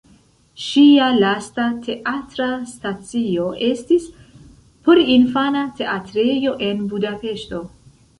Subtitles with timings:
[0.67, 4.07] Ŝia lasta teatra stacio estis
[4.87, 7.61] porinfana teatrejo en Budapeŝto.